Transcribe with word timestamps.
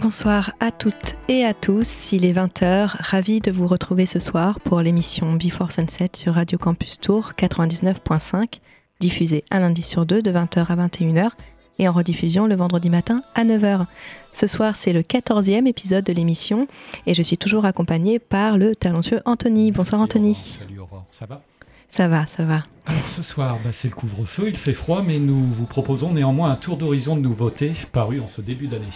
Bonsoir 0.00 0.54
à 0.60 0.70
toutes 0.70 1.14
et 1.28 1.44
à 1.44 1.52
tous, 1.52 2.12
il 2.12 2.24
est 2.24 2.32
20h, 2.32 2.96
ravi 3.00 3.42
de 3.42 3.52
vous 3.52 3.66
retrouver 3.66 4.06
ce 4.06 4.18
soir 4.18 4.58
pour 4.60 4.80
l'émission 4.80 5.34
Before 5.34 5.70
Sunset 5.70 6.08
sur 6.16 6.36
Radio 6.36 6.56
Campus 6.56 7.00
Tour 7.00 7.32
99.5, 7.36 8.60
diffusée 8.98 9.44
un 9.50 9.58
lundi 9.58 9.82
sur 9.82 10.06
deux 10.06 10.22
de 10.22 10.30
20h 10.32 10.64
à 10.68 10.88
21h 10.88 11.32
et 11.78 11.86
en 11.86 11.92
rediffusion 11.92 12.46
le 12.46 12.54
vendredi 12.54 12.88
matin 12.88 13.22
à 13.34 13.44
9h. 13.44 13.84
Ce 14.32 14.46
soir, 14.46 14.74
c'est 14.74 14.94
le 14.94 15.02
14e 15.02 15.66
épisode 15.66 16.04
de 16.06 16.14
l'émission 16.14 16.66
et 17.04 17.12
je 17.12 17.20
suis 17.20 17.36
toujours 17.36 17.66
accompagnée 17.66 18.18
par 18.18 18.56
le 18.56 18.74
talentueux 18.74 19.20
Anthony. 19.26 19.70
Bonsoir 19.70 20.00
Anthony. 20.00 20.34
Salut 20.34 20.78
Aurore, 20.78 21.04
ça 21.10 21.26
va? 21.26 21.42
Ça 21.90 22.08
va, 22.08 22.26
ça 22.26 22.44
va. 22.44 22.64
Alors 22.86 23.06
ce 23.06 23.22
soir, 23.22 23.58
bah, 23.62 23.70
c'est 23.74 23.88
le 23.88 23.94
couvre-feu, 23.94 24.48
il 24.48 24.56
fait 24.56 24.72
froid, 24.72 25.02
mais 25.06 25.18
nous 25.18 25.44
vous 25.44 25.66
proposons 25.66 26.14
néanmoins 26.14 26.50
un 26.50 26.56
tour 26.56 26.78
d'horizon 26.78 27.16
de 27.16 27.20
nouveautés 27.20 27.74
paru 27.92 28.18
en 28.20 28.26
ce 28.26 28.40
début 28.40 28.66
d'année. 28.66 28.86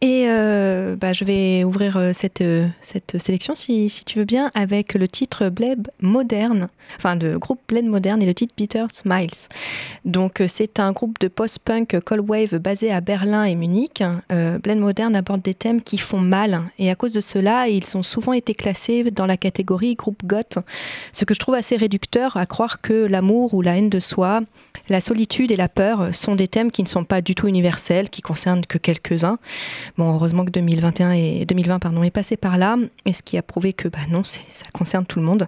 Et 0.00 0.26
euh, 0.28 0.94
bah, 0.94 1.12
je 1.12 1.24
vais 1.24 1.64
ouvrir 1.64 1.96
euh, 1.96 2.12
cette, 2.12 2.40
euh, 2.40 2.68
cette 2.82 3.20
sélection, 3.20 3.56
si, 3.56 3.90
si, 3.90 4.04
tu 4.04 4.20
veux 4.20 4.24
bien, 4.24 4.52
avec 4.54 4.94
le 4.94 5.08
titre 5.08 5.48
Bled 5.48 5.90
Moderne, 6.00 6.68
enfin 6.96 7.16
le 7.16 7.36
groupe 7.36 7.58
Bled 7.66 7.84
Moderne 7.84 8.22
et 8.22 8.26
le 8.26 8.34
titre 8.34 8.54
Peter 8.56 8.84
Smiles. 8.92 9.48
Donc 10.04 10.40
c'est 10.46 10.78
un 10.78 10.92
groupe 10.92 11.18
de 11.18 11.26
post-punk 11.26 11.98
cold 12.04 12.30
wave 12.30 12.58
basé 12.58 12.92
à 12.92 13.00
Berlin 13.00 13.42
et 13.42 13.56
Munich. 13.56 14.04
Euh, 14.30 14.60
Bled 14.60 14.78
Moderne 14.78 15.16
aborde 15.16 15.42
des 15.42 15.54
thèmes 15.54 15.82
qui 15.82 15.98
font 15.98 16.20
mal 16.20 16.62
et 16.78 16.92
à 16.92 16.94
cause 16.94 17.10
de 17.10 17.20
cela, 17.20 17.66
ils 17.66 17.96
ont 17.96 18.04
souvent 18.04 18.34
été 18.34 18.54
classés 18.54 19.10
dans 19.10 19.26
la 19.26 19.36
catégorie 19.36 19.96
groupe 19.96 20.24
goth, 20.24 20.58
ce 21.10 21.24
que 21.24 21.34
je 21.34 21.40
trouve 21.40 21.56
assez 21.56 21.76
réducteur 21.76 22.36
à 22.36 22.46
croire 22.46 22.80
que 22.80 22.92
l'amour 22.92 23.52
ou 23.52 23.62
la 23.62 23.76
haine 23.76 23.90
de 23.90 23.98
soi, 23.98 24.42
la 24.88 25.00
solitude 25.00 25.50
et 25.50 25.56
la 25.56 25.68
peur 25.68 26.14
sont 26.14 26.36
des 26.36 26.46
thèmes 26.46 26.70
qui 26.70 26.84
ne 26.84 26.88
sont 26.88 27.04
pas 27.04 27.20
du 27.20 27.34
tout 27.34 27.48
universels, 27.48 28.10
qui 28.10 28.22
concernent 28.22 28.64
que 28.64 28.78
quelques-uns. 28.78 29.38
Bon, 29.96 30.14
heureusement 30.14 30.44
que 30.44 30.50
2021 30.50 31.12
et 31.12 31.44
2020 31.46 31.78
pardon, 31.78 32.02
est 32.02 32.10
passé 32.10 32.36
par 32.36 32.58
là, 32.58 32.76
et 33.04 33.12
ce 33.12 33.22
qui 33.22 33.38
a 33.38 33.42
prouvé 33.42 33.72
que 33.72 33.88
bah 33.88 33.98
non, 34.10 34.22
ça 34.24 34.40
concerne 34.72 35.06
tout 35.06 35.18
le 35.18 35.24
monde. 35.24 35.46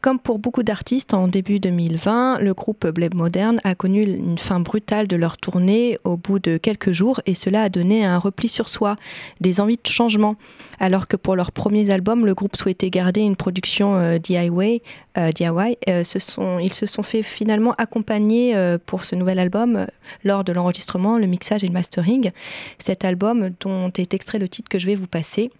Comme 0.00 0.18
pour 0.18 0.38
beaucoup 0.38 0.62
d'artistes, 0.62 1.14
en 1.14 1.28
début 1.28 1.60
2020, 1.60 2.38
le 2.38 2.54
groupe 2.54 2.86
Bleb 2.86 3.14
Modern 3.14 3.60
a 3.64 3.74
connu 3.74 4.02
une 4.02 4.38
fin 4.38 4.60
brutale 4.60 5.06
de 5.06 5.16
leur 5.16 5.36
tournée 5.36 5.98
au 6.04 6.16
bout 6.16 6.38
de 6.38 6.56
quelques 6.56 6.92
jours, 6.92 7.20
et 7.26 7.34
cela 7.34 7.62
a 7.62 7.68
donné 7.68 8.04
un 8.04 8.18
repli 8.18 8.48
sur 8.48 8.68
soi, 8.68 8.96
des 9.40 9.60
envies 9.60 9.78
de 9.82 9.88
changement. 9.88 10.36
Alors 10.80 11.08
que 11.08 11.16
pour 11.16 11.36
leurs 11.36 11.52
premiers 11.52 11.90
albums, 11.90 12.26
le 12.26 12.34
groupe 12.34 12.56
souhaitait 12.56 12.90
garder 12.90 13.20
une 13.20 13.36
production 13.36 13.96
euh, 13.96 14.18
DIY, 14.18 14.82
euh, 15.16 15.30
DIY 15.32 15.78
euh, 15.88 16.02
ils 16.60 16.72
se 16.72 16.86
sont 16.86 17.02
fait 17.02 17.22
finalement 17.22 17.74
accompagner 17.78 18.54
pour 18.86 19.04
ce 19.04 19.14
nouvel 19.14 19.38
album 19.38 19.86
lors 20.24 20.44
de 20.44 20.52
l'enregistrement, 20.52 21.18
le 21.18 21.26
mixage 21.26 21.64
et 21.64 21.66
le 21.66 21.72
mastering. 21.72 22.30
Cet 22.78 23.04
album 23.04 23.50
dont 23.60 23.73
est 23.96 24.14
extrait 24.14 24.38
le 24.38 24.48
titre 24.48 24.68
que 24.68 24.78
je 24.78 24.86
vais 24.86 24.94
vous 24.94 25.06
passer 25.06 25.50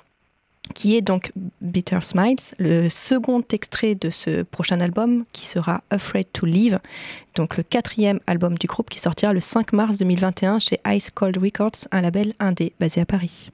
qui 0.73 0.97
est 0.97 1.03
donc 1.03 1.33
Bitter 1.61 2.01
Smiles, 2.01 2.39
le 2.59 2.89
second 2.89 3.43
extrait 3.53 3.95
de 3.95 4.11
ce 4.11 4.43
prochain 4.43 4.81
album 4.81 5.25
qui 5.33 5.45
sera 5.45 5.83
Afraid 5.91 6.27
to 6.33 6.47
Leave, 6.47 6.81
donc 7.35 7.57
le 7.57 7.63
quatrième 7.63 8.21
album 8.27 8.57
du 8.57 8.67
groupe 8.67 8.89
qui 8.89 8.99
sortira 8.99 9.33
le 9.33 9.41
5 9.41 9.73
mars 9.73 9.99
2021 9.99 10.59
chez 10.59 10.81
Ice 10.87 11.11
Cold 11.11 11.37
Records, 11.37 11.87
un 11.93 12.01
label 12.01 12.33
indé 12.39 12.73
basé 12.81 13.03
à 13.03 13.07
Paris. 13.07 13.51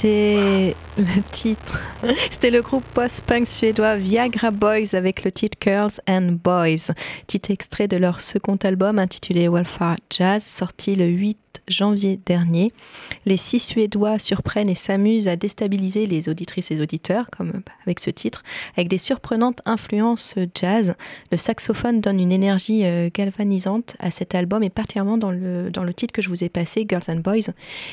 C'était 0.00 0.76
le 0.96 1.22
titre. 1.32 1.82
C'était 2.30 2.50
le 2.50 2.62
groupe 2.62 2.84
post-punk 2.94 3.48
suédois 3.48 3.96
Viagra 3.96 4.52
Boys 4.52 4.94
avec 4.94 5.24
le 5.24 5.32
titre 5.32 5.58
Girls 5.60 6.00
and 6.08 6.38
Boys. 6.44 6.94
Titre 7.26 7.50
extrait 7.50 7.88
de 7.88 7.96
leur 7.96 8.20
second 8.20 8.54
album 8.62 9.00
intitulé 9.00 9.48
Welfare 9.48 9.96
Jazz, 10.08 10.44
sorti 10.44 10.94
le 10.94 11.06
8 11.06 11.47
janvier 11.66 12.18
dernier. 12.24 12.70
Les 13.26 13.36
six 13.36 13.58
Suédois 13.60 14.18
surprennent 14.18 14.68
et 14.68 14.74
s'amusent 14.74 15.28
à 15.28 15.36
déstabiliser 15.36 16.06
les 16.06 16.28
auditrices 16.28 16.70
et 16.70 16.80
auditeurs, 16.80 17.30
comme 17.30 17.50
bah, 17.50 17.72
avec 17.84 18.00
ce 18.00 18.10
titre, 18.10 18.42
avec 18.76 18.88
des 18.88 18.98
surprenantes 18.98 19.60
influences 19.64 20.36
jazz. 20.54 20.94
Le 21.30 21.36
saxophone 21.36 22.00
donne 22.00 22.20
une 22.20 22.32
énergie 22.32 22.84
euh, 22.84 23.10
galvanisante 23.12 23.96
à 23.98 24.10
cet 24.10 24.34
album 24.34 24.62
et 24.62 24.70
particulièrement 24.70 25.18
dans 25.18 25.30
le, 25.30 25.70
dans 25.70 25.84
le 25.84 25.94
titre 25.94 26.12
que 26.12 26.22
je 26.22 26.28
vous 26.28 26.44
ai 26.44 26.48
passé, 26.48 26.86
Girls 26.88 27.04
and 27.08 27.20
Boys, 27.20 27.52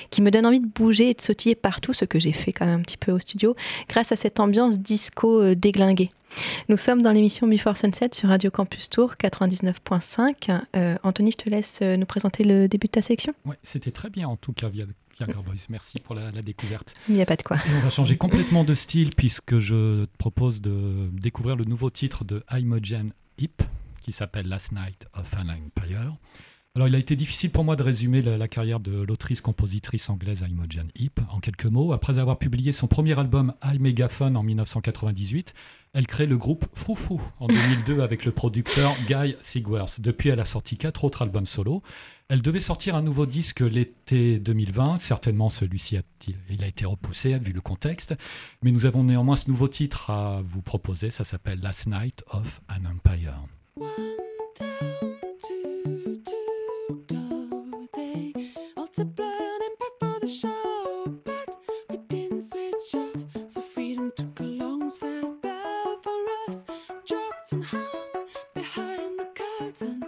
qui 0.09 0.21
me 0.21 0.31
donne 0.31 0.45
envie 0.45 0.59
de 0.59 0.67
bouger 0.67 1.09
et 1.09 1.13
de 1.13 1.21
sautiller 1.21 1.55
partout, 1.55 1.93
ce 1.93 2.05
que 2.05 2.19
j'ai 2.19 2.33
fait 2.33 2.51
quand 2.51 2.65
même 2.65 2.79
un 2.79 2.83
petit 2.83 2.97
peu 2.97 3.11
au 3.11 3.19
studio, 3.19 3.55
grâce 3.89 4.11
à 4.11 4.15
cette 4.15 4.39
ambiance 4.39 4.79
disco 4.79 5.41
euh, 5.41 5.55
déglinguée. 5.55 6.09
Nous 6.69 6.77
sommes 6.77 7.01
dans 7.01 7.11
l'émission 7.11 7.47
Before 7.47 7.77
Sunset 7.77 8.09
sur 8.13 8.29
Radio 8.29 8.51
Campus 8.51 8.89
Tour 8.89 9.15
99.5. 9.21 10.61
Euh, 10.75 10.97
Anthony, 11.03 11.31
je 11.31 11.37
te 11.37 11.49
laisse 11.49 11.79
euh, 11.81 11.97
nous 11.97 12.05
présenter 12.05 12.43
le 12.43 12.67
début 12.67 12.87
de 12.87 12.91
ta 12.91 13.01
sélection. 13.01 13.33
Oui, 13.45 13.55
c'était 13.63 13.91
très 13.91 14.09
bien 14.09 14.27
en 14.27 14.35
tout 14.35 14.53
cas, 14.53 14.69
via 14.69 14.85
Boys. 15.19 15.65
Merci 15.69 15.99
pour 15.99 16.15
la, 16.15 16.31
découverte. 16.41 16.93
Il 17.07 17.15
n'y 17.15 17.21
a 17.21 17.25
pas 17.25 17.37
de 17.37 17.43
quoi. 17.43 17.57
on 17.77 17.79
va 17.79 17.89
changer 17.89 18.17
complètement 18.17 18.63
de 18.63 18.75
style 18.75 19.11
puisque 19.15 19.59
je 19.59 20.05
te 20.05 20.17
propose 20.17 20.61
de 20.61 21.09
découvrir 21.13 21.55
le 21.55 21.63
nouveau 21.63 21.89
titre 21.89 22.25
de 22.25 22.43
Imogen 22.51 23.11
Hip 23.37 23.63
qui 24.01 24.11
s'appelle 24.11 24.47
Last 24.47 24.71
Night 24.71 25.07
of 25.13 25.33
an 25.35 25.49
Empire. 25.49 26.15
Alors, 26.75 26.89
il 26.89 26.95
a 26.95 26.97
été 26.97 27.15
difficile 27.15 27.51
pour 27.51 27.63
moi 27.63 27.77
de 27.77 27.83
résumer 27.83 28.21
la, 28.21 28.47
carrière 28.49 28.81
de 28.81 29.01
l'autrice-compositrice 29.01 30.09
anglaise 30.09 30.43
Imogen 30.45 30.89
Heap 30.99 31.21
en 31.31 31.39
quelques 31.39 31.67
mots. 31.67 31.93
Après 31.93 32.19
avoir 32.19 32.37
publié 32.37 32.73
son 32.73 32.87
premier 32.87 33.17
album 33.17 33.53
I 33.63 33.79
Megaphone 33.79 34.35
en 34.35 34.43
1998, 34.43 35.53
elle 35.93 36.05
crée 36.05 36.25
le 36.25 36.37
groupe 36.37 36.65
Froufrou 36.73 37.21
en 37.39 37.47
2002 37.47 38.01
avec 38.01 38.25
le 38.25 38.33
producteur 38.33 38.93
Guy 39.07 39.37
Sigworth. 39.39 40.01
Depuis, 40.01 40.27
elle 40.27 40.41
a 40.41 40.45
sorti 40.45 40.75
quatre 40.75 41.05
autres 41.05 41.21
albums 41.21 41.45
solo. 41.45 41.81
Elle 42.27 42.41
devait 42.41 42.59
sortir 42.59 42.95
un 42.95 43.01
nouveau 43.01 43.25
disque 43.25 43.61
l'été 43.61 44.37
2020. 44.39 44.97
Certainement, 44.97 45.47
celui-ci 45.47 45.95
a, 45.95 46.01
il 46.49 46.61
a 46.61 46.67
été 46.67 46.85
repoussé 46.85 47.39
vu 47.39 47.53
le 47.53 47.61
contexte. 47.61 48.15
Mais 48.63 48.71
nous 48.71 48.85
avons 48.85 49.05
néanmoins 49.05 49.37
ce 49.37 49.49
nouveau 49.49 49.69
titre 49.69 50.09
à 50.09 50.41
vous 50.43 50.61
proposer. 50.61 51.09
Ça 51.09 51.23
s'appelle 51.23 51.61
Last 51.61 51.87
Night 51.87 52.21
of 52.31 52.59
an 52.67 52.83
Empire. 52.85 53.45
One 53.77 53.87
down, 54.59 55.17
two 55.39 56.15
to 56.25 56.34
They 56.87 58.33
all 58.77 58.87
to 58.87 59.05
play 59.05 59.25
on 59.25 59.61
impact 59.63 59.99
for 59.99 60.19
the 60.19 60.27
show, 60.27 61.19
but 61.23 61.57
we 61.89 61.97
didn't 61.97 62.41
switch 62.43 62.93
off, 62.93 63.25
so 63.47 63.61
freedom 63.61 64.11
took 64.15 64.39
a 64.39 64.43
long 64.43 64.89
side 64.91 65.41
bow 65.41 65.97
for 66.03 66.25
us. 66.47 66.63
Dropped 67.07 67.53
and 67.53 67.63
hung 67.63 68.27
behind 68.53 69.19
the 69.19 69.27
curtain, 69.33 70.03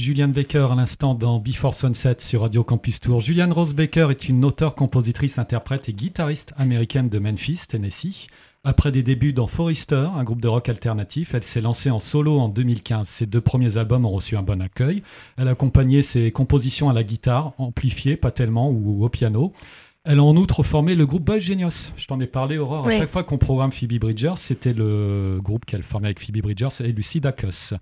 Julianne 0.00 0.32
Baker 0.32 0.68
à 0.72 0.76
l'instant 0.76 1.14
dans 1.14 1.38
Before 1.38 1.74
Sunset 1.74 2.16
sur 2.20 2.40
Radio 2.40 2.64
Campus 2.64 3.00
Tour. 3.00 3.20
Julianne 3.20 3.52
Rose 3.52 3.74
Baker 3.74 4.06
est 4.08 4.30
une 4.30 4.46
auteure, 4.46 4.74
compositrice, 4.74 5.36
interprète 5.36 5.90
et 5.90 5.92
guitariste 5.92 6.54
américaine 6.56 7.10
de 7.10 7.18
Memphis, 7.18 7.66
Tennessee. 7.68 8.26
Après 8.64 8.92
des 8.92 9.02
débuts 9.02 9.34
dans 9.34 9.46
Forrester, 9.46 10.06
un 10.16 10.24
groupe 10.24 10.40
de 10.40 10.48
rock 10.48 10.70
alternatif, 10.70 11.34
elle 11.34 11.42
s'est 11.42 11.60
lancée 11.60 11.90
en 11.90 11.98
solo 11.98 12.38
en 12.38 12.48
2015. 12.48 13.06
Ses 13.06 13.26
deux 13.26 13.42
premiers 13.42 13.76
albums 13.76 14.06
ont 14.06 14.10
reçu 14.10 14.38
un 14.38 14.42
bon 14.42 14.62
accueil. 14.62 15.02
Elle 15.36 15.48
a 15.48 15.50
accompagné 15.50 16.00
ses 16.00 16.32
compositions 16.32 16.88
à 16.88 16.94
la 16.94 17.02
guitare, 17.02 17.52
amplifiées, 17.58 18.16
pas 18.16 18.30
tellement, 18.30 18.70
ou 18.70 19.04
au 19.04 19.08
piano. 19.10 19.52
Elle 20.04 20.18
a 20.18 20.22
en 20.22 20.34
outre 20.34 20.62
formé 20.62 20.94
le 20.94 21.04
groupe 21.04 21.24
Boy 21.24 21.42
Genius. 21.42 21.92
Je 21.94 22.06
t'en 22.06 22.18
ai 22.20 22.26
parlé, 22.26 22.56
Aurore. 22.56 22.86
Oui. 22.86 22.94
À 22.94 22.98
chaque 23.00 23.10
fois 23.10 23.22
qu'on 23.22 23.36
programme 23.36 23.70
Phoebe 23.70 23.98
Bridgers, 24.00 24.36
c'était 24.36 24.72
le 24.72 25.40
groupe 25.42 25.66
qu'elle 25.66 25.82
formait 25.82 26.06
avec 26.06 26.20
Phoebe 26.20 26.40
Bridgers 26.40 26.82
et 26.82 26.90
Lucy 26.90 27.20
Dacus. 27.20 27.74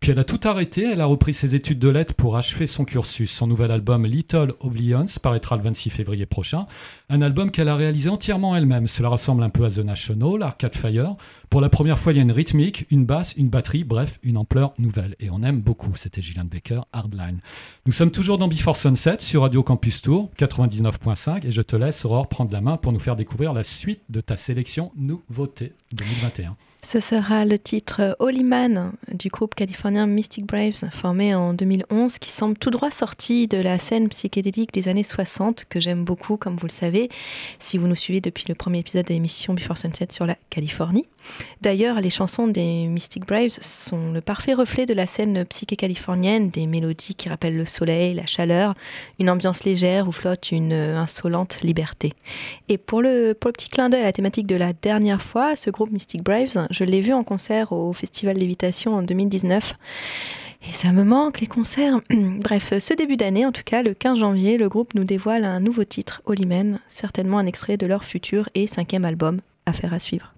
Puis 0.00 0.10
elle 0.10 0.18
a 0.18 0.24
tout 0.24 0.40
arrêté. 0.44 0.90
Elle 0.90 1.02
a 1.02 1.04
repris 1.04 1.34
ses 1.34 1.54
études 1.54 1.78
de 1.78 1.90
lettres 1.90 2.14
pour 2.14 2.38
achever 2.38 2.66
son 2.66 2.86
cursus. 2.86 3.30
Son 3.30 3.46
nouvel 3.46 3.70
album 3.70 4.06
Little 4.06 4.54
Oblivions 4.60 5.04
paraîtra 5.20 5.54
le 5.56 5.62
26 5.64 5.90
février 5.90 6.24
prochain. 6.24 6.64
Un 7.10 7.20
album 7.20 7.50
qu'elle 7.50 7.68
a 7.68 7.76
réalisé 7.76 8.08
entièrement 8.08 8.56
elle-même. 8.56 8.86
Cela 8.86 9.10
ressemble 9.10 9.42
un 9.42 9.50
peu 9.50 9.66
à 9.66 9.70
The 9.70 9.80
National, 9.80 10.42
Arcade 10.42 10.74
Fire. 10.74 11.16
Pour 11.50 11.60
la 11.60 11.68
première 11.68 11.98
fois, 11.98 12.12
il 12.12 12.16
y 12.16 12.18
a 12.18 12.22
une 12.22 12.32
rythmique, 12.32 12.86
une 12.90 13.06
basse, 13.06 13.34
une 13.36 13.48
batterie, 13.48 13.84
bref, 13.84 14.18
une 14.22 14.36
ampleur 14.36 14.74
nouvelle. 14.78 15.14
Et 15.20 15.30
on 15.30 15.42
aime 15.42 15.60
beaucoup. 15.60 15.94
C'était 15.94 16.20
Gillian 16.20 16.44
Baker, 16.44 16.80
Hardline. 16.92 17.40
Nous 17.86 17.92
sommes 17.92 18.10
toujours 18.10 18.38
dans 18.38 18.48
Before 18.48 18.76
Sunset 18.76 19.18
sur 19.20 19.42
Radio 19.42 19.62
Campus 19.62 20.02
Tour 20.02 20.30
99.5 20.38 21.46
et 21.46 21.52
je 21.52 21.62
te 21.62 21.76
laisse, 21.76 22.04
Aurore, 22.04 22.28
prendre 22.28 22.52
la 22.52 22.60
main 22.60 22.76
pour 22.76 22.92
nous 22.92 22.98
faire 22.98 23.16
découvrir 23.16 23.52
la 23.52 23.62
suite 23.62 24.00
de 24.08 24.20
ta 24.20 24.36
sélection 24.36 24.90
Nouveauté 24.96 25.72
2021. 25.92 26.56
Ce 26.86 27.00
sera 27.00 27.44
le 27.44 27.58
titre 27.58 28.16
Holy 28.20 28.44
Man 28.44 28.92
du 29.12 29.28
groupe 29.28 29.56
californien 29.56 30.06
Mystic 30.06 30.46
Braves, 30.46 30.88
formé 30.92 31.34
en 31.34 31.52
2011, 31.52 32.20
qui 32.20 32.30
semble 32.30 32.56
tout 32.56 32.70
droit 32.70 32.92
sorti 32.92 33.48
de 33.48 33.58
la 33.58 33.76
scène 33.80 34.08
psychédélique 34.08 34.72
des 34.72 34.86
années 34.86 35.02
60, 35.02 35.64
que 35.68 35.80
j'aime 35.80 36.04
beaucoup, 36.04 36.36
comme 36.36 36.54
vous 36.54 36.66
le 36.66 36.72
savez, 36.72 37.08
si 37.58 37.76
vous 37.76 37.88
nous 37.88 37.96
suivez 37.96 38.20
depuis 38.20 38.44
le 38.46 38.54
premier 38.54 38.78
épisode 38.78 39.04
de 39.04 39.14
l'émission 39.14 39.52
Before 39.52 39.76
Sunset 39.76 40.08
sur 40.10 40.26
la 40.26 40.36
Californie. 40.48 41.06
D'ailleurs, 41.60 42.00
les 42.00 42.10
chansons 42.10 42.46
des 42.46 42.86
Mystic 42.86 43.26
Braves 43.26 43.58
sont 43.60 44.12
le 44.12 44.20
parfait 44.20 44.54
reflet 44.54 44.86
de 44.86 44.94
la 44.94 45.08
scène 45.08 45.44
psyché 45.46 45.74
californienne, 45.74 46.50
des 46.50 46.68
mélodies 46.68 47.16
qui 47.16 47.28
rappellent 47.28 47.56
le 47.56 47.66
soleil, 47.66 48.14
la 48.14 48.26
chaleur, 48.26 48.74
une 49.18 49.28
ambiance 49.28 49.64
légère 49.64 50.06
où 50.06 50.12
flotte 50.12 50.52
une 50.52 50.72
insolente 50.72 51.62
liberté. 51.62 52.12
Et 52.68 52.78
pour 52.78 53.02
le, 53.02 53.34
pour 53.34 53.48
le 53.48 53.54
petit 53.54 53.70
clin 53.70 53.88
d'œil 53.88 54.02
à 54.02 54.04
la 54.04 54.12
thématique 54.12 54.46
de 54.46 54.54
la 54.54 54.72
dernière 54.72 55.20
fois, 55.20 55.56
ce 55.56 55.70
groupe 55.76 55.92
Mystic 55.92 56.22
Braves, 56.22 56.66
je 56.70 56.84
l'ai 56.84 57.02
vu 57.02 57.12
en 57.12 57.22
concert 57.22 57.72
au 57.72 57.92
Festival 57.92 58.36
Lévitation 58.36 58.94
en 58.94 59.02
2019. 59.02 59.74
Et 60.68 60.72
ça 60.72 60.90
me 60.90 61.04
manque, 61.04 61.40
les 61.40 61.46
concerts. 61.46 62.00
Bref, 62.10 62.72
ce 62.78 62.94
début 62.94 63.16
d'année, 63.16 63.44
en 63.44 63.52
tout 63.52 63.62
cas, 63.62 63.82
le 63.82 63.92
15 63.92 64.18
janvier, 64.18 64.56
le 64.56 64.70
groupe 64.70 64.94
nous 64.94 65.04
dévoile 65.04 65.44
un 65.44 65.60
nouveau 65.60 65.84
titre, 65.84 66.22
Men, 66.46 66.80
certainement 66.88 67.38
un 67.38 67.46
extrait 67.46 67.76
de 67.76 67.86
leur 67.86 68.04
futur 68.04 68.48
et 68.54 68.66
cinquième 68.66 69.04
album, 69.04 69.40
affaire 69.66 69.92
à 69.92 69.98
suivre. 69.98 70.35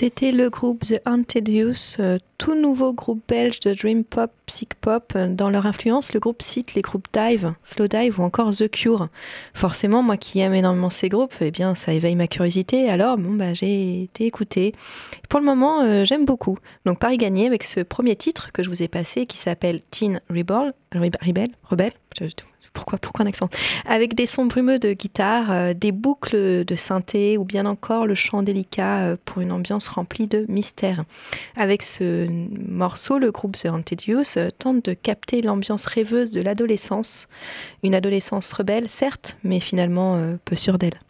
C'était 0.00 0.32
le 0.32 0.48
groupe 0.48 0.86
The 0.86 0.98
Youth, 1.46 1.96
euh, 2.00 2.16
tout 2.40 2.54
nouveau 2.54 2.94
groupe 2.94 3.20
belge 3.28 3.60
de 3.60 3.74
dream 3.74 4.02
pop, 4.02 4.32
psych 4.46 4.74
pop. 4.74 5.12
Euh, 5.14 5.28
Dans 5.28 5.50
leur 5.50 5.66
influence, 5.66 6.14
le 6.14 6.20
groupe 6.20 6.40
cite 6.40 6.72
les 6.74 6.80
groupes 6.80 7.06
Dive, 7.12 7.52
Slow 7.64 7.86
Dive 7.86 8.18
ou 8.18 8.22
encore 8.22 8.56
The 8.56 8.66
Cure. 8.70 9.08
Forcément, 9.52 10.02
moi 10.02 10.16
qui 10.16 10.40
aime 10.40 10.54
énormément 10.54 10.88
ces 10.88 11.10
groupes, 11.10 11.34
eh 11.42 11.50
bien, 11.50 11.74
ça 11.74 11.92
éveille 11.92 12.16
ma 12.16 12.28
curiosité. 12.28 12.88
Alors, 12.88 13.18
bon, 13.18 13.34
bah, 13.34 13.52
j'ai 13.52 14.04
été 14.04 14.24
écoutée. 14.24 14.74
Pour 15.28 15.38
le 15.38 15.44
moment, 15.44 15.82
euh, 15.82 16.06
j'aime 16.06 16.24
beaucoup. 16.24 16.56
Donc, 16.86 16.98
Paris 16.98 17.18
gagné 17.18 17.46
avec 17.46 17.62
ce 17.62 17.80
premier 17.80 18.16
titre 18.16 18.52
que 18.52 18.62
je 18.62 18.70
vous 18.70 18.82
ai 18.82 18.88
passé 18.88 19.26
qui 19.26 19.36
s'appelle 19.36 19.82
Teen 19.90 20.22
Rebel. 20.30 20.72
Rebe- 20.94 21.52
Rebel 21.68 21.92
pourquoi, 22.72 22.98
pourquoi 22.98 23.24
un 23.24 23.28
accent? 23.28 23.48
Avec 23.84 24.14
des 24.14 24.26
sons 24.26 24.46
brumeux 24.46 24.78
de 24.78 24.92
guitare, 24.92 25.50
euh, 25.50 25.74
des 25.74 25.90
boucles 25.90 26.64
de 26.64 26.74
synthé 26.76 27.36
ou 27.36 27.44
bien 27.44 27.66
encore 27.66 28.06
le 28.06 28.14
chant 28.14 28.44
délicat 28.44 29.16
pour 29.24 29.42
une 29.42 29.50
ambiance 29.50 29.88
remplie 29.88 30.28
de 30.28 30.46
mystère. 30.48 31.02
Avec 31.56 31.82
ce 31.82 32.26
morceau, 32.30 33.18
le 33.18 33.30
groupe 33.30 33.56
The 33.56 34.06
Youth 34.06 34.34
euh, 34.36 34.50
tente 34.56 34.84
de 34.84 34.94
capter 34.94 35.42
l'ambiance 35.42 35.86
rêveuse 35.86 36.30
de 36.30 36.40
l'adolescence. 36.40 37.28
Une 37.82 37.94
adolescence 37.94 38.52
rebelle, 38.52 38.88
certes, 38.88 39.36
mais 39.44 39.60
finalement 39.60 40.16
euh, 40.16 40.36
peu 40.44 40.56
sûre 40.56 40.78
d'elle. 40.78 41.00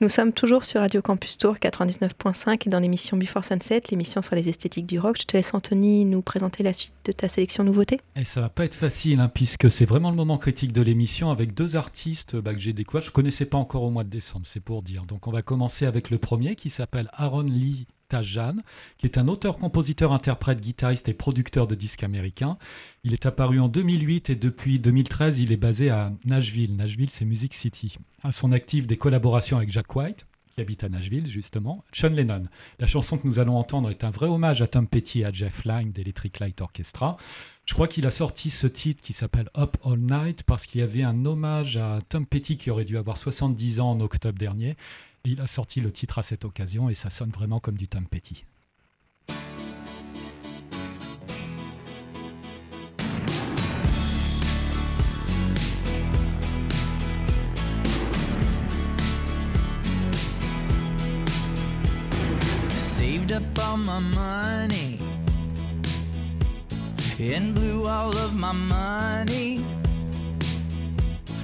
Nous 0.00 0.08
sommes 0.08 0.32
toujours 0.32 0.64
sur 0.64 0.80
Radio 0.80 1.00
Campus 1.02 1.38
Tour 1.38 1.56
99.5 1.56 2.66
et 2.66 2.70
dans 2.70 2.80
l'émission 2.80 3.16
Before 3.16 3.44
Sunset, 3.44 3.82
l'émission 3.90 4.22
sur 4.22 4.34
les 4.34 4.48
esthétiques 4.48 4.86
du 4.86 4.98
rock. 4.98 5.16
Je 5.20 5.24
te 5.24 5.36
laisse 5.36 5.54
Anthony 5.54 6.04
nous 6.04 6.22
présenter 6.22 6.62
la 6.62 6.72
suite 6.72 6.94
de 7.04 7.12
ta 7.12 7.28
sélection 7.28 7.64
nouveauté. 7.64 8.00
Et 8.14 8.24
ça 8.24 8.40
va 8.42 8.48
pas 8.48 8.64
être 8.64 8.74
facile, 8.74 9.20
hein, 9.20 9.30
puisque 9.32 9.70
c'est 9.70 9.86
vraiment 9.86 10.10
le 10.10 10.16
moment 10.16 10.38
critique 10.38 10.72
de 10.72 10.82
l'émission 10.82 11.30
avec 11.30 11.54
deux 11.54 11.76
artistes 11.76 12.36
bah, 12.36 12.52
que 12.52 12.60
j'ai 12.60 12.72
découverts. 12.72 13.02
Je 13.04 13.10
connaissais 13.10 13.46
pas 13.46 13.58
encore 13.58 13.82
au 13.82 13.90
mois 13.90 14.04
de 14.04 14.10
décembre, 14.10 14.46
c'est 14.46 14.60
pour 14.60 14.82
dire. 14.82 15.04
Donc 15.04 15.26
on 15.26 15.32
va 15.32 15.42
commencer 15.42 15.86
avec 15.86 16.10
le 16.10 16.18
premier 16.18 16.56
qui 16.56 16.70
s'appelle 16.70 17.08
Aaron 17.14 17.42
Lee 17.42 17.86
Tajan, 18.08 18.56
qui 18.98 19.06
est 19.06 19.18
un 19.18 19.28
auteur, 19.28 19.58
compositeur, 19.58 20.12
interprète, 20.12 20.60
guitariste 20.60 21.08
et 21.08 21.14
producteur 21.14 21.66
de 21.66 21.74
disques 21.74 22.02
américains. 22.02 22.58
Il 23.04 23.12
est 23.12 23.26
apparu 23.26 23.60
en 23.60 23.68
2008 23.68 24.30
et 24.30 24.36
depuis 24.36 24.78
2013, 24.78 25.40
il 25.40 25.52
est 25.52 25.56
basé 25.56 25.90
à 25.90 26.12
Nashville. 26.24 26.76
Nashville, 26.76 27.10
c'est 27.10 27.24
Music 27.24 27.54
City. 27.54 27.96
À 28.22 28.32
son 28.32 28.52
actif, 28.52 28.86
des 28.86 28.96
collaborations 28.96 29.56
avec 29.56 29.70
Jack 29.70 29.94
White, 29.94 30.26
qui 30.54 30.60
habite 30.60 30.84
à 30.84 30.88
Nashville, 30.88 31.26
justement. 31.26 31.84
Sean 31.92 32.10
Lennon. 32.10 32.44
La 32.78 32.86
chanson 32.86 33.18
que 33.18 33.26
nous 33.26 33.38
allons 33.38 33.56
entendre 33.56 33.90
est 33.90 34.04
un 34.04 34.10
vrai 34.10 34.26
hommage 34.26 34.62
à 34.62 34.66
Tom 34.66 34.88
Petty 34.88 35.20
et 35.20 35.24
à 35.26 35.32
Jeff 35.32 35.64
Lynne 35.64 35.92
d'Electric 35.92 36.40
Light 36.40 36.60
Orchestra. 36.60 37.16
Je 37.66 37.74
crois 37.74 37.88
qu'il 37.88 38.06
a 38.06 38.10
sorti 38.10 38.50
ce 38.50 38.66
titre 38.66 39.02
qui 39.02 39.12
s'appelle 39.12 39.50
Up 39.56 39.76
All 39.84 39.98
Night 39.98 40.44
parce 40.44 40.66
qu'il 40.66 40.80
y 40.80 40.84
avait 40.84 41.02
un 41.02 41.26
hommage 41.26 41.76
à 41.76 41.98
Tom 42.08 42.24
Petty 42.24 42.56
qui 42.56 42.70
aurait 42.70 42.84
dû 42.84 42.96
avoir 42.96 43.16
70 43.16 43.80
ans 43.80 43.90
en 43.90 44.00
octobre 44.00 44.38
dernier. 44.38 44.76
Il 45.28 45.40
a 45.40 45.48
sorti 45.48 45.80
le 45.80 45.90
titre 45.90 46.20
à 46.20 46.22
cette 46.22 46.44
occasion 46.44 46.88
et 46.88 46.94
ça 46.94 47.10
sonne 47.10 47.30
vraiment 47.30 47.58
comme 47.58 47.76
du 47.76 47.88
Tom 47.88 48.06
Petty. 48.06 48.44
Saved 62.76 63.32
up 63.32 63.42
all 63.58 63.78
my 63.78 63.98
money 63.98 65.00
and 67.18 67.52
blew 67.52 67.88
all 67.88 68.16
of 68.16 68.32
my 68.36 68.52
money. 68.52 69.60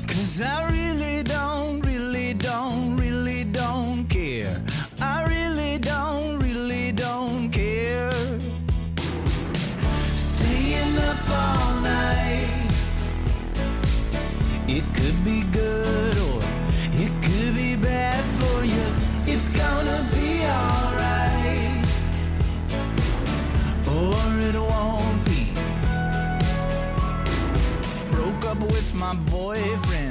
Cause 0.07 0.41
I 0.41 0.71
really 0.71 1.25
don't, 1.25 1.62
my 29.03 29.15
boyfriend 29.33 30.02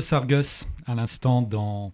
Sargus, 0.00 0.66
à 0.86 0.94
l'instant 0.94 1.42
dans 1.42 1.92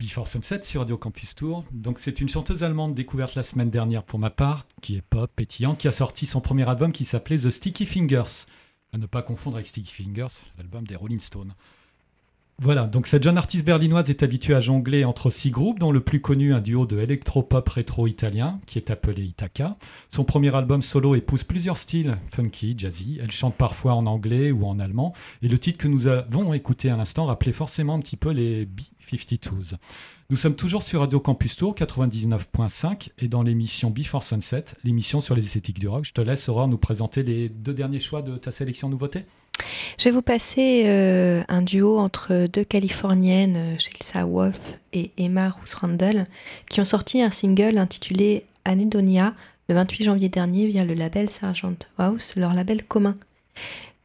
Before 0.00 0.26
Sunset 0.26 0.62
sur 0.62 0.80
Radio 0.80 0.98
Campus 0.98 1.34
Tour. 1.34 1.64
Donc 1.72 1.98
c'est 1.98 2.20
une 2.20 2.28
chanteuse 2.28 2.62
allemande 2.62 2.94
découverte 2.94 3.34
la 3.34 3.42
semaine 3.42 3.70
dernière 3.70 4.02
pour 4.02 4.18
ma 4.18 4.30
part, 4.30 4.66
qui 4.82 4.96
est 4.96 5.02
pop, 5.02 5.30
pétillante, 5.34 5.78
qui 5.78 5.88
a 5.88 5.92
sorti 5.92 6.26
son 6.26 6.40
premier 6.40 6.68
album 6.68 6.92
qui 6.92 7.04
s'appelait 7.04 7.38
The 7.38 7.50
Sticky 7.50 7.86
Fingers. 7.86 8.46
À 8.92 8.98
ne 8.98 9.06
pas 9.06 9.22
confondre 9.22 9.56
avec 9.56 9.66
Sticky 9.66 9.92
Fingers, 9.92 10.42
l'album 10.58 10.86
des 10.86 10.96
Rolling 10.96 11.20
Stones. 11.20 11.54
Voilà, 12.60 12.86
donc 12.86 13.08
cette 13.08 13.24
jeune 13.24 13.36
artiste 13.36 13.66
berlinoise 13.66 14.08
est 14.10 14.22
habituée 14.22 14.54
à 14.54 14.60
jongler 14.60 15.04
entre 15.04 15.28
six 15.28 15.50
groupes, 15.50 15.80
dont 15.80 15.90
le 15.90 16.00
plus 16.00 16.20
connu 16.20 16.54
un 16.54 16.60
duo 16.60 16.86
de 16.86 17.00
électropop 17.00 17.68
rétro 17.68 18.06
italien, 18.06 18.60
qui 18.66 18.78
est 18.78 18.90
appelé 18.90 19.24
Ithaca. 19.24 19.76
Son 20.08 20.22
premier 20.22 20.54
album 20.54 20.80
solo 20.80 21.16
épouse 21.16 21.42
plusieurs 21.42 21.76
styles, 21.76 22.16
funky, 22.28 22.76
jazzy. 22.78 23.18
Elle 23.20 23.32
chante 23.32 23.56
parfois 23.56 23.94
en 23.94 24.06
anglais 24.06 24.52
ou 24.52 24.66
en 24.66 24.78
allemand. 24.78 25.14
Et 25.42 25.48
le 25.48 25.58
titre 25.58 25.78
que 25.78 25.88
nous 25.88 26.06
avons 26.06 26.54
écouté 26.54 26.90
à 26.90 26.96
l'instant 26.96 27.26
rappelait 27.26 27.52
forcément 27.52 27.94
un 27.94 28.00
petit 28.00 28.16
peu 28.16 28.30
les 28.30 28.66
B-52s. 28.66 29.74
Nous 30.30 30.36
sommes 30.36 30.54
toujours 30.54 30.84
sur 30.84 31.00
Radio 31.00 31.18
Campus 31.18 31.56
Tour 31.56 31.74
99.5 31.74 33.10
et 33.18 33.26
dans 33.26 33.42
l'émission 33.42 33.90
Before 33.90 34.22
Sunset, 34.22 34.64
l'émission 34.84 35.20
sur 35.20 35.34
les 35.34 35.44
esthétiques 35.44 35.80
du 35.80 35.88
rock. 35.88 36.04
Je 36.04 36.12
te 36.12 36.20
laisse, 36.20 36.48
Aurore, 36.48 36.68
nous 36.68 36.78
présenter 36.78 37.24
les 37.24 37.48
deux 37.48 37.74
derniers 37.74 38.00
choix 38.00 38.22
de 38.22 38.36
ta 38.36 38.52
sélection 38.52 38.88
nouveauté. 38.88 39.26
Je 39.98 40.04
vais 40.04 40.10
vous 40.10 40.22
passer 40.22 40.84
euh, 40.86 41.42
un 41.48 41.62
duo 41.62 41.98
entre 41.98 42.46
deux 42.46 42.64
Californiennes, 42.64 43.56
euh, 43.56 43.76
Chelsea 43.78 44.24
Wolf 44.26 44.58
et 44.92 45.10
Emma 45.16 45.50
Roos 45.50 45.78
Randall, 45.80 46.24
qui 46.68 46.80
ont 46.80 46.84
sorti 46.84 47.22
un 47.22 47.30
single 47.30 47.78
intitulé 47.78 48.44
Anedonia 48.64 49.34
le 49.68 49.74
28 49.74 50.04
janvier 50.04 50.28
dernier 50.28 50.66
via 50.66 50.84
le 50.84 50.94
label 50.94 51.30
Sargent 51.30 51.76
House, 51.98 52.34
leur 52.36 52.54
label 52.54 52.84
commun. 52.84 53.16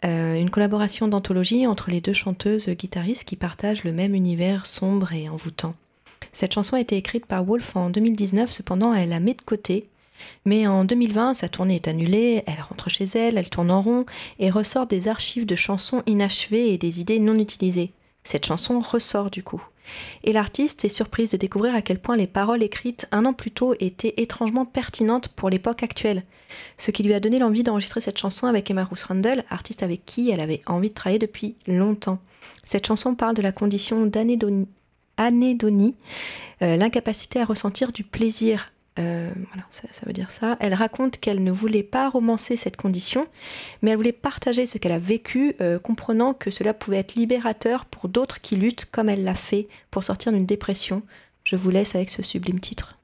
Euh, 0.05 0.39
une 0.39 0.49
collaboration 0.49 1.07
d'anthologie 1.07 1.67
entre 1.67 1.89
les 1.89 1.99
deux 1.99 2.13
chanteuses 2.13 2.69
guitaristes 2.69 3.27
qui 3.27 3.35
partagent 3.35 3.83
le 3.83 3.91
même 3.91 4.15
univers 4.15 4.65
sombre 4.65 5.11
et 5.11 5.27
envoûtant. 5.27 5.75
Cette 6.31 6.53
chanson 6.53 6.75
a 6.75 6.79
été 6.79 6.95
écrite 6.95 7.25
par 7.25 7.43
Wolf 7.43 7.75
en 7.75 7.89
2019, 7.89 8.51
cependant 8.51 8.93
elle 8.93 9.09
la 9.09 9.19
met 9.19 9.33
de 9.33 9.41
côté 9.41 9.89
Mais 10.45 10.67
en 10.67 10.85
2020, 10.85 11.33
sa 11.33 11.49
tournée 11.49 11.75
est 11.75 11.87
annulée, 11.87 12.43
elle 12.45 12.61
rentre 12.67 12.89
chez 12.89 13.05
elle, 13.15 13.37
elle 13.37 13.49
tourne 13.49 13.71
en 13.71 13.81
rond 13.81 14.05
et 14.39 14.49
ressort 14.49 14.87
des 14.87 15.07
archives 15.07 15.45
de 15.45 15.55
chansons 15.55 16.03
inachevées 16.05 16.73
et 16.73 16.77
des 16.77 16.99
idées 16.99 17.19
non 17.19 17.37
utilisées. 17.37 17.93
Cette 18.23 18.45
chanson 18.45 18.79
ressort 18.79 19.31
du 19.31 19.43
coup. 19.43 19.61
Et 20.23 20.33
l'artiste 20.33 20.85
est 20.85 20.89
surprise 20.89 21.31
de 21.31 21.37
découvrir 21.37 21.75
à 21.75 21.81
quel 21.81 21.99
point 21.99 22.15
les 22.15 22.27
paroles 22.27 22.63
écrites 22.63 23.07
un 23.11 23.25
an 23.25 23.33
plus 23.33 23.51
tôt 23.51 23.73
étaient 23.79 24.13
étrangement 24.17 24.65
pertinentes 24.65 25.29
pour 25.29 25.49
l'époque 25.49 25.83
actuelle. 25.83 26.23
Ce 26.77 26.91
qui 26.91 27.03
lui 27.03 27.13
a 27.13 27.19
donné 27.19 27.39
l'envie 27.39 27.63
d'enregistrer 27.63 28.01
cette 28.01 28.17
chanson 28.17 28.47
avec 28.47 28.69
Emma 28.69 28.83
Ruth 28.83 29.01
Rundle, 29.01 29.43
artiste 29.49 29.83
avec 29.83 30.05
qui 30.05 30.29
elle 30.29 30.41
avait 30.41 30.61
envie 30.67 30.89
de 30.89 30.93
travailler 30.93 31.19
depuis 31.19 31.55
longtemps. 31.67 32.19
Cette 32.63 32.87
chanson 32.87 33.15
parle 33.15 33.35
de 33.35 33.41
la 33.41 33.51
condition 33.51 34.05
d'anédonie, 34.05 34.67
anédonie, 35.17 35.95
euh, 36.61 36.75
l'incapacité 36.75 37.39
à 37.39 37.45
ressentir 37.45 37.91
du 37.91 38.03
plaisir. 38.03 38.71
Euh, 38.99 39.29
ça 39.71 40.05
veut 40.05 40.13
dire 40.13 40.31
ça. 40.31 40.57
Elle 40.59 40.73
raconte 40.73 41.19
qu'elle 41.19 41.43
ne 41.43 41.51
voulait 41.51 41.83
pas 41.83 42.09
romancer 42.09 42.55
cette 42.57 42.77
condition, 42.77 43.27
mais 43.81 43.91
elle 43.91 43.97
voulait 43.97 44.11
partager 44.11 44.65
ce 44.65 44.77
qu'elle 44.77 44.91
a 44.91 44.99
vécu, 44.99 45.55
euh, 45.61 45.79
comprenant 45.79 46.33
que 46.33 46.51
cela 46.51 46.73
pouvait 46.73 46.97
être 46.97 47.15
libérateur 47.15 47.85
pour 47.85 48.09
d'autres 48.09 48.41
qui 48.41 48.55
luttent 48.55 48.85
comme 48.85 49.09
elle 49.09 49.23
l'a 49.23 49.35
fait 49.35 49.67
pour 49.91 50.03
sortir 50.03 50.31
d'une 50.31 50.45
dépression. 50.45 51.01
Je 51.43 51.55
vous 51.55 51.69
laisse 51.69 51.95
avec 51.95 52.09
ce 52.09 52.21
sublime 52.21 52.59
titre. 52.59 52.98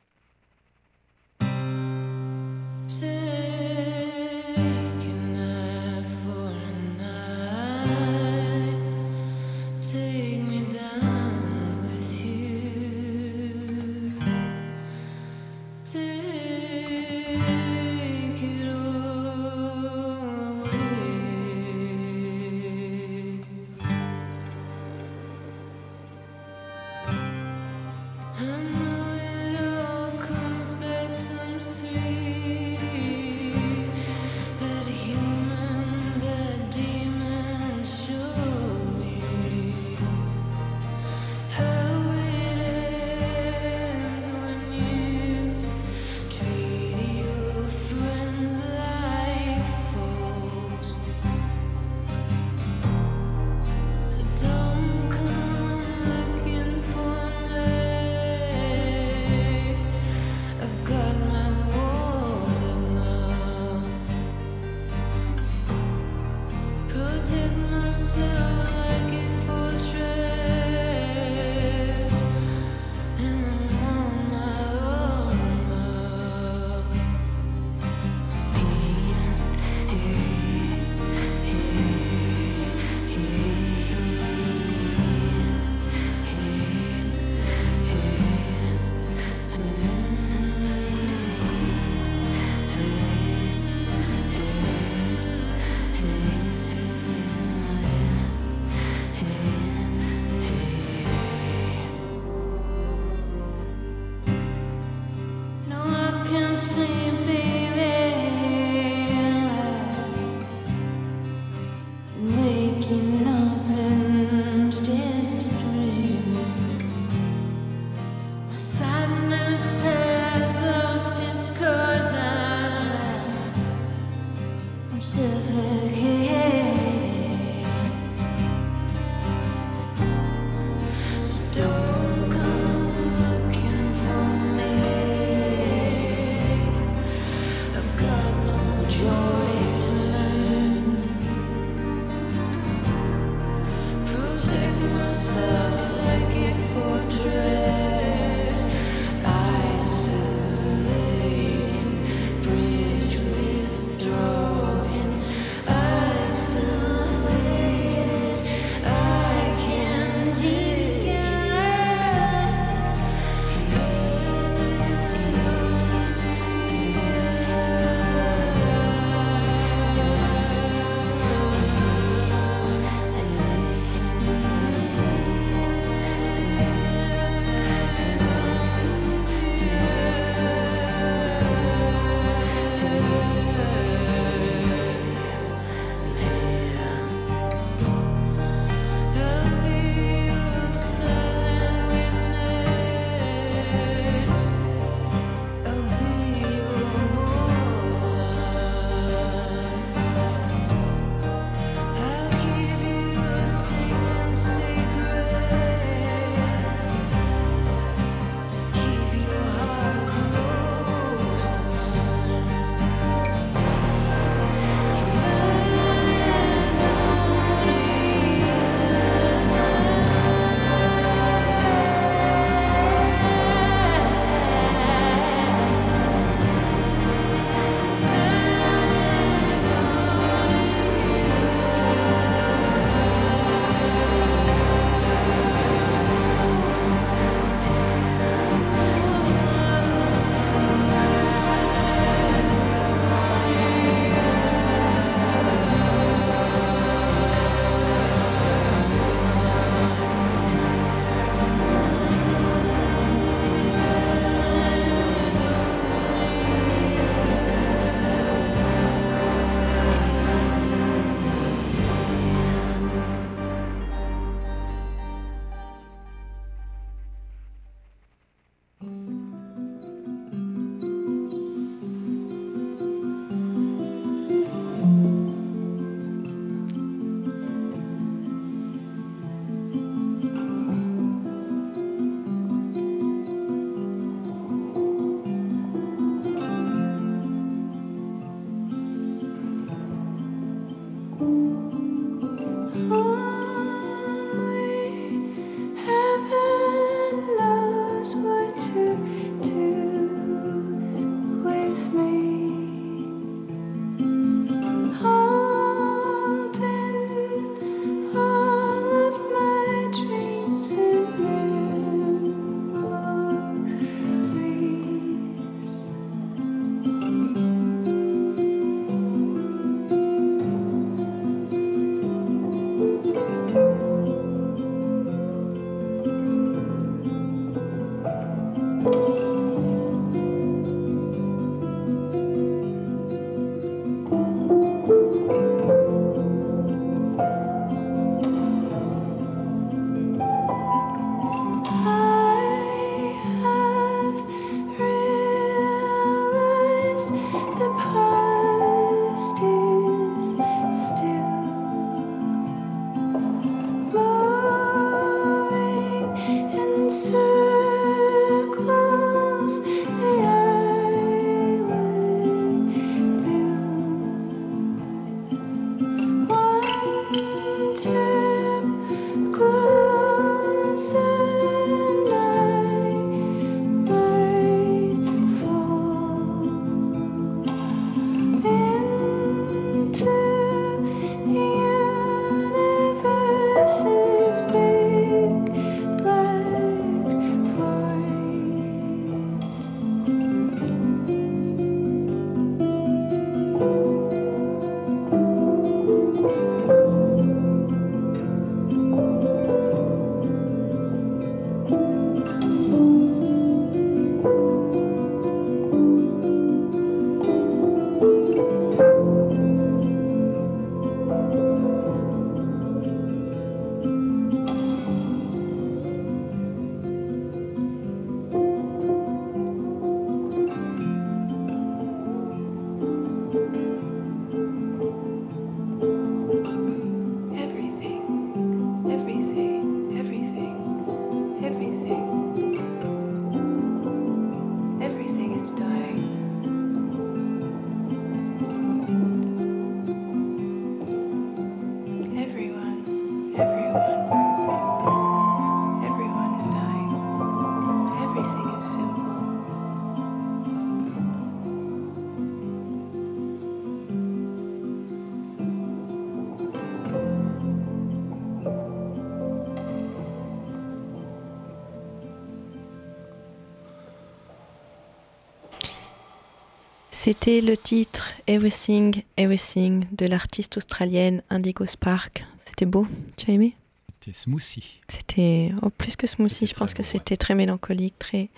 C'était 467.25 467.41
le 467.41 467.57
titre 467.57 468.11
Everything, 468.27 469.01
Everything 469.17 469.85
de 469.93 470.05
l'artiste 470.05 470.57
australienne 470.57 471.23
Indigo 471.31 471.65
Spark. 471.65 472.23
C'était 472.45 472.67
beau, 472.67 472.85
tu 473.17 473.31
as 473.31 473.33
aimé? 473.33 473.55
C'était 473.99 474.15
smoothie. 474.15 474.79
C'était 474.89 475.51
oh, 475.63 475.71
plus 475.71 475.95
que 475.95 476.05
smoothie, 476.05 476.45
je 476.45 476.53
pense 476.53 476.75
que 476.75 476.83
ouais. 476.83 476.87
c'était 476.87 477.17
très 477.17 477.33
mélancolique, 477.33 477.97
très. 477.97 478.29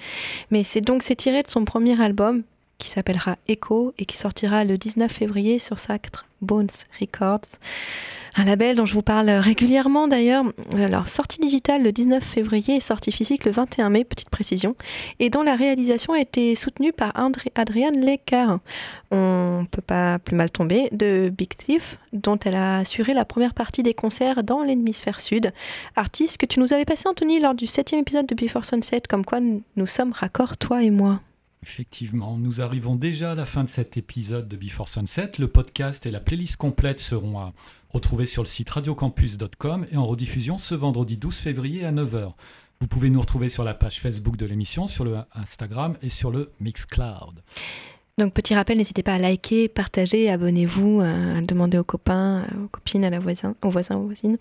Mais 0.52 0.64
c'est 0.64 0.80
donc 0.80 1.04
c'est 1.04 1.18
tiré 1.18 1.44
de 1.44 1.50
son 1.50 1.66
premier 1.66 2.02
album 2.02 2.44
qui 2.78 2.90
s'appellera 2.90 3.38
Echo 3.48 3.94
et 3.98 4.06
qui 4.06 4.18
sortira 4.18 4.64
le 4.64 4.78
19 4.78 5.12
février 5.12 5.60
sur 5.60 5.80
Sacre 5.80 6.26
Bones 6.42 6.70
Records, 7.00 7.58
un 8.36 8.44
label 8.44 8.76
dont 8.76 8.86
je 8.86 8.94
vous 8.94 9.02
parle 9.02 9.30
régulièrement 9.30 10.08
d'ailleurs. 10.08 10.44
Alors 10.78 11.10
sortie 11.10 11.40
digitale 11.40 11.82
le 11.82 11.92
19 11.92 12.24
février 12.24 12.76
et 12.76 12.80
sortie 12.80 13.12
physique 13.12 13.46
le 13.46 13.52
21 13.52 13.90
mai, 13.90 14.04
petite 14.04 14.30
précision, 14.30 14.76
et 15.20 15.32
dont 15.32 15.42
la 15.42 15.56
réalisation 15.56 16.14
a 16.14 16.20
été 16.20 16.56
soutenue 16.56 16.94
par 16.94 17.14
André 17.16 17.52
Adrian 17.56 17.92
Lecker. 17.92 18.58
On 19.10 19.66
peut 19.72 19.82
pas 19.82 20.20
plus 20.20 20.36
mal 20.36 20.52
tomber 20.52 20.90
de 20.92 21.34
Big 21.36 21.58
Thief, 21.58 21.98
dont 22.14 22.38
elle 22.46 22.56
a 22.56 22.80
assuré 22.80 23.16
la 23.16 23.26
première 23.26 23.56
partie 23.56 23.82
des 23.82 23.96
concerts 23.96 24.44
dans 24.44 24.62
l'hémisphère 24.62 25.20
sud 25.20 25.52
artiste 25.96 26.38
que 26.38 26.46
tu 26.46 26.60
nous 26.60 26.74
avais 26.74 26.86
passé, 26.86 27.08
Anthony, 27.08 27.40
lors 27.40 27.56
du 27.56 27.66
septième 27.66 28.02
épisode 28.02 28.28
de 28.28 28.36
Before 28.36 28.66
Sunset, 28.66 29.02
comme 29.10 29.26
quoi 29.26 29.40
nous 29.40 29.88
sommes 29.88 30.12
raccords, 30.12 30.58
toi 30.58 30.84
et 30.84 30.92
moi. 30.92 31.22
Effectivement, 31.70 32.38
nous 32.38 32.62
arrivons 32.62 32.96
déjà 32.96 33.34
à 33.34 33.36
la 33.36 33.46
fin 33.46 33.66
de 33.66 33.70
cet 33.70 33.98
épisode 33.98 34.48
de 34.48 34.56
Before 34.56 34.88
Sunset. 34.88 35.34
Le 35.38 35.50
podcast 35.50 36.06
et 36.06 36.12
la 36.12 36.22
playlist 36.22 36.56
complète 36.56 37.02
seront 37.02 37.40
à 37.40 37.54
retrouver 37.90 38.26
sur 38.26 38.42
le 38.42 38.48
site 38.48 38.70
radiocampus.com 38.70 39.86
et 39.92 39.98
en 39.98 40.08
rediffusion 40.08 40.58
ce 40.58 40.76
vendredi 40.76 41.18
12 41.18 41.36
février 41.36 41.84
à 41.84 41.92
9h. 41.92 42.32
Vous 42.80 42.88
pouvez 42.88 43.10
nous 43.10 43.20
retrouver 43.20 43.50
sur 43.50 43.66
la 43.66 43.74
page 43.74 44.00
Facebook 44.00 44.38
de 44.38 44.46
l'émission, 44.46 44.88
sur 44.88 45.04
le 45.04 45.18
Instagram 45.34 45.98
et 46.02 46.10
sur 46.10 46.32
le 46.32 46.54
Mixcloud. 46.62 47.44
Donc, 48.20 48.34
petit 48.34 48.56
rappel, 48.56 48.80
n'hésitez 48.80 49.04
pas 49.04 49.14
à 49.14 49.20
liker, 49.20 49.68
partager, 49.68 50.28
abonnez-vous, 50.28 51.02
à 51.02 51.40
demander 51.42 51.78
aux 51.78 51.84
copains, 51.84 52.48
aux 52.64 52.68
copines, 52.68 53.06
à 53.06 53.12
la 53.12 53.20
voisin, 53.20 53.54
aux 53.62 53.70
voisins, 53.70 53.96
aux 53.96 54.08
voisines. 54.08 54.40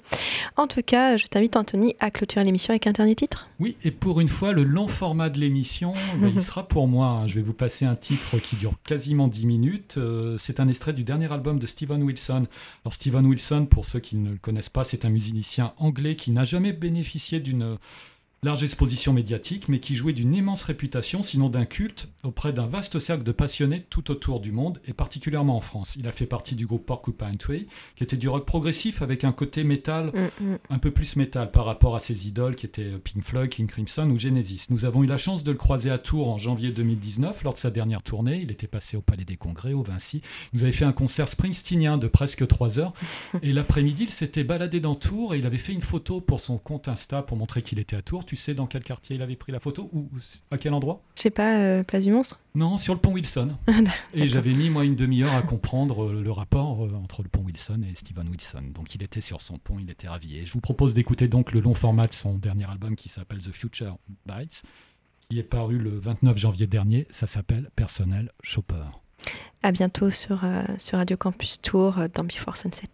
En 0.56 0.66
tout 0.66 0.80
cas, 0.80 1.18
je 1.18 1.26
t'invite, 1.26 1.56
Anthony, 1.56 1.94
à 2.00 2.10
clôturer 2.10 2.42
l'émission 2.42 2.70
avec 2.70 2.86
un 2.86 2.92
dernier 2.92 3.14
titre. 3.14 3.50
Oui, 3.60 3.76
et 3.84 3.90
pour 3.90 4.20
une 4.20 4.30
fois, 4.30 4.52
le 4.52 4.62
long 4.62 4.88
format 4.88 5.28
de 5.28 5.38
l'émission, 5.38 5.92
ben, 6.16 6.32
il 6.34 6.40
sera 6.40 6.66
pour 6.66 6.88
moi. 6.88 7.08
hein. 7.08 7.28
Je 7.28 7.34
vais 7.34 7.42
vous 7.42 7.52
passer 7.52 7.84
un 7.84 7.96
titre 7.96 8.38
qui 8.38 8.56
dure 8.56 8.72
quasiment 8.82 9.28
10 9.28 9.44
minutes. 9.44 9.94
Euh, 9.98 10.38
c'est 10.38 10.58
un 10.58 10.68
extrait 10.68 10.94
du 10.94 11.04
dernier 11.04 11.30
album 11.30 11.58
de 11.58 11.66
Steven 11.66 12.02
Wilson. 12.02 12.46
Alors 12.82 12.94
Steven 12.94 13.26
Wilson, 13.26 13.66
pour 13.66 13.84
ceux 13.84 14.00
qui 14.00 14.16
ne 14.16 14.30
le 14.30 14.38
connaissent 14.38 14.70
pas, 14.70 14.84
c'est 14.84 15.04
un 15.04 15.10
musicien 15.10 15.74
anglais 15.76 16.16
qui 16.16 16.30
n'a 16.30 16.44
jamais 16.44 16.72
bénéficié 16.72 17.40
d'une 17.40 17.76
large 18.42 18.62
exposition 18.62 19.12
médiatique, 19.12 19.68
mais 19.68 19.80
qui 19.80 19.94
jouait 19.96 20.12
d'une 20.12 20.34
immense 20.34 20.62
réputation, 20.62 21.22
sinon 21.22 21.48
d'un 21.48 21.64
culte, 21.64 22.08
auprès 22.22 22.52
d'un 22.52 22.66
vaste 22.66 22.98
cercle 22.98 23.24
de 23.24 23.32
passionnés 23.32 23.84
tout 23.90 24.10
autour 24.10 24.40
du 24.40 24.52
monde, 24.52 24.80
et 24.86 24.92
particulièrement 24.92 25.56
en 25.56 25.60
France. 25.60 25.96
Il 25.98 26.06
a 26.06 26.12
fait 26.12 26.26
partie 26.26 26.54
du 26.54 26.66
groupe 26.66 26.86
Porcupine 26.86 27.36
Tree, 27.38 27.66
qui 27.96 28.04
était 28.04 28.16
du 28.16 28.28
rock 28.28 28.44
progressif 28.44 29.02
avec 29.02 29.24
un 29.24 29.32
côté 29.32 29.64
métal 29.64 30.12
un 30.70 30.78
peu 30.78 30.90
plus 30.90 31.16
métal 31.16 31.50
par 31.50 31.64
rapport 31.64 31.96
à 31.96 32.00
ses 32.00 32.28
idoles 32.28 32.54
qui 32.54 32.66
étaient 32.66 32.92
Pink 32.98 33.24
Floyd, 33.24 33.50
King 33.50 33.66
Crimson 33.66 34.08
ou 34.10 34.18
Genesis. 34.18 34.66
Nous 34.70 34.84
avons 34.84 35.02
eu 35.02 35.06
la 35.06 35.18
chance 35.18 35.42
de 35.42 35.50
le 35.50 35.56
croiser 35.56 35.90
à 35.90 35.98
Tours 35.98 36.28
en 36.28 36.38
janvier 36.38 36.70
2019 36.70 37.42
lors 37.42 37.54
de 37.54 37.58
sa 37.58 37.70
dernière 37.70 38.02
tournée. 38.02 38.40
Il 38.42 38.50
était 38.50 38.66
passé 38.66 38.96
au 38.96 39.00
Palais 39.00 39.24
des 39.24 39.36
Congrès, 39.36 39.72
au 39.72 39.82
Vinci. 39.82 40.20
Il 40.52 40.58
nous 40.58 40.62
avait 40.62 40.72
fait 40.72 40.84
un 40.84 40.92
concert 40.92 41.28
springsteenien 41.28 41.98
de 41.98 42.06
presque 42.06 42.46
3 42.46 42.78
heures. 42.78 42.92
Et 43.42 43.52
l'après-midi, 43.52 44.04
il 44.04 44.12
s'était 44.12 44.44
baladé 44.44 44.80
dans 44.80 44.94
Tours 44.94 45.34
et 45.34 45.38
il 45.38 45.46
avait 45.46 45.58
fait 45.58 45.72
une 45.72 45.82
photo 45.82 46.20
pour 46.20 46.40
son 46.40 46.58
compte 46.58 46.88
Insta 46.88 47.22
pour 47.22 47.36
montrer 47.36 47.62
qu'il 47.62 47.78
était 47.78 47.96
à 47.96 48.02
Tours. 48.02 48.24
Tu 48.26 48.36
sais 48.36 48.54
dans 48.54 48.66
quel 48.66 48.82
quartier 48.82 49.16
il 49.16 49.22
avait 49.22 49.36
pris 49.36 49.52
la 49.52 49.60
photo 49.60 49.88
ou 49.92 50.08
à 50.50 50.58
quel 50.58 50.74
endroit 50.74 51.02
Je 51.14 51.22
sais 51.22 51.30
pas, 51.30 51.58
euh, 51.58 51.82
Place 51.84 52.04
du 52.04 52.12
Monstre 52.12 52.40
Non, 52.54 52.76
sur 52.76 52.92
le 52.92 53.00
pont 53.00 53.12
Wilson. 53.12 53.50
Et 54.14 54.28
j'avais 54.28 54.52
mis 54.52 54.68
moi 54.68 54.84
une 54.84 54.96
demi-heure 54.96 55.34
à 55.34 55.42
comprendre 55.42 56.04
euh, 56.04 56.22
le 56.22 56.32
rapport 56.32 56.84
euh, 56.84 56.92
entre 56.94 57.22
le 57.22 57.28
pont 57.28 57.42
Wilson 57.42 57.82
et 57.88 57.94
Steven 57.94 58.28
Wilson. 58.28 58.72
Donc 58.74 58.94
il 58.94 59.02
était 59.02 59.20
sur 59.20 59.40
son 59.40 59.58
pont, 59.58 59.78
il 59.78 59.88
était 59.90 60.08
ravi. 60.08 60.38
Et 60.38 60.44
je 60.44 60.52
vous 60.52 60.60
propose 60.60 60.92
d'écouter 60.92 61.28
donc 61.28 61.52
le 61.52 61.60
long 61.60 61.74
format 61.74 62.06
de 62.06 62.12
son 62.12 62.36
dernier 62.36 62.68
album 62.68 62.96
qui 62.96 63.08
s'appelle 63.08 63.38
The 63.38 63.52
Future 63.52 63.96
Bites, 64.26 64.62
qui 65.28 65.38
est 65.38 65.44
paru 65.44 65.78
le 65.78 65.98
29 65.98 66.36
janvier 66.36 66.66
dernier. 66.66 67.06
Ça 67.10 67.26
s'appelle 67.26 67.70
Personnel 67.76 68.32
Shopper. 68.42 68.84
À 69.62 69.70
bientôt 69.72 70.10
sur, 70.10 70.44
euh, 70.44 70.62
sur 70.78 70.98
Radio 70.98 71.16
Campus 71.16 71.60
Tour 71.60 71.96
dans 72.12 72.24
Before 72.24 72.56
Sunset. 72.56 72.88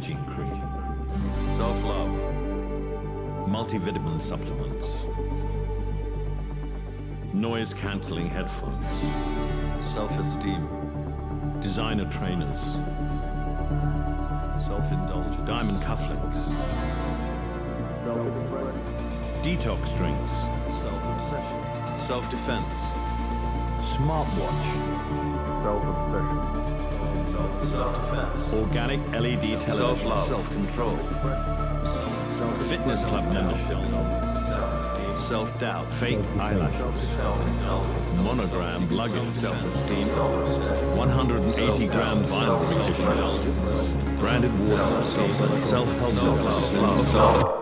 anti-aging 0.00 0.24
cream, 0.24 0.62
self-love, 1.56 2.08
multivitamin 3.46 4.20
supplements, 4.20 5.04
noise-canceling 7.34 8.28
headphones, 8.28 8.84
self-esteem, 9.92 10.66
designer 11.60 12.08
trainers, 12.10 12.80
self-indulgence, 14.64 15.36
diamond 15.46 15.82
cufflinks, 15.82 16.48
detox 19.42 19.94
drinks, 19.98 20.32
self-obsession, 20.80 22.06
self-defense, 22.06 22.80
smartwatch, 23.80 24.64
self-obsession 25.62 26.69
Self-defense. 27.68 28.52
Organic 28.52 29.00
LED 29.12 29.60
television. 29.60 29.76
Self-love. 29.76 30.26
Self-control. 30.26 30.96
Self 32.36 32.68
Fitness 32.68 33.04
club 33.04 33.32
membership. 33.32 33.78
Self-doubt. 35.18 35.92
Fake 35.92 36.24
eyelashes. 36.38 37.02
Self-indulgence. 37.16 38.22
Monogram 38.22 38.90
luggage. 38.90 39.34
Self-esteem. 39.34 40.08
180 40.96 41.86
gram 41.88 42.24
vinyl 42.24 42.58
fictitious. 42.68 43.92
Branded 44.18 44.52
water. 44.68 45.02
Self-help. 45.66 46.12
Self-love. 46.12 47.59